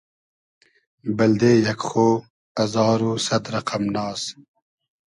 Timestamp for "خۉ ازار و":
1.89-3.11